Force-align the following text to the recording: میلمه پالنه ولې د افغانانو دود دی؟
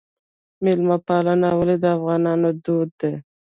میلمه 0.63 0.97
پالنه 1.07 1.49
ولې 1.57 1.75
د 1.79 1.85
افغانانو 1.97 2.49
دود 2.63 2.89
دی؟ 2.99 3.13